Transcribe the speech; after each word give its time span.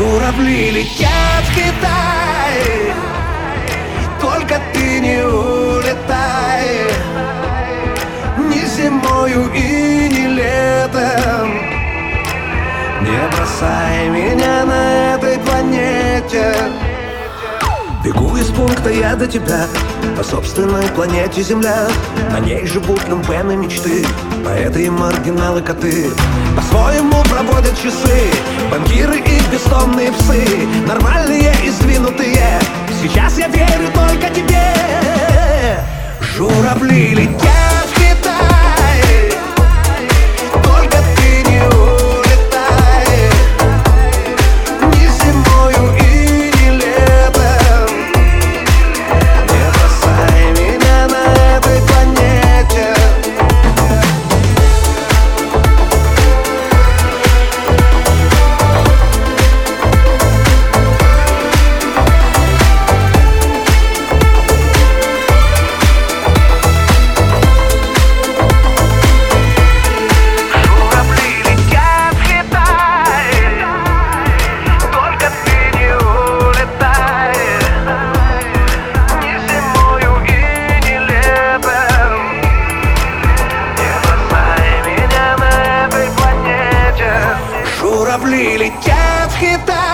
Журавли 0.00 0.70
летят 0.70 1.44
в 1.44 1.54
Китай? 1.54 2.94
Только 4.18 4.58
ты 4.72 4.98
не 4.98 5.22
улетай. 5.26 6.64
Ни 8.38 8.64
зимою 8.64 9.52
и 9.52 10.08
не 10.08 10.26
летом. 10.28 11.52
Не 13.02 13.36
бросай 13.36 14.08
меня 14.08 14.64
на 14.64 15.16
этой 15.16 15.38
планете. 15.40 16.54
Бегу 18.02 18.34
из 18.38 18.46
пункта 18.46 18.88
я 18.88 19.14
до 19.14 19.26
тебя 19.26 19.66
По 20.16 20.24
собственной 20.24 20.88
планете 20.94 21.42
Земля. 21.42 21.86
На 22.30 22.40
ней 22.40 22.64
живут 22.64 23.06
люмпены 23.06 23.56
мечты 23.56 24.06
Поэты 24.42 24.86
и 24.86 24.88
маргиналы 24.90 25.60
коты. 25.60 26.10
По-своему 26.56 27.22
проводят 27.24 27.76
часы 27.78 28.30
Банкиры 28.70 29.20
бессонные 29.80 30.12
псы 30.12 30.44
Нормальные 30.86 31.52
и 31.64 31.70
сдвинутые. 31.70 32.60
Сейчас 33.02 33.38
я 33.38 33.48
верю 33.48 33.88
только 33.94 34.28
тебе. 34.34 34.74
Журавли 36.20 37.14
летят 37.14 37.59
бросай 88.22 88.58
меня 88.58 88.94
на 88.96 89.40
этой 89.40 89.89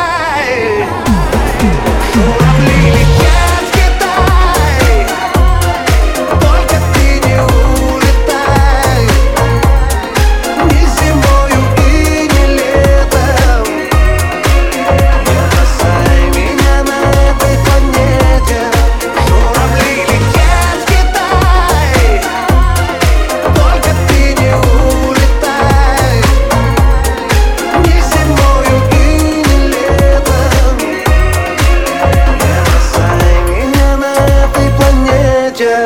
just 35.56 35.85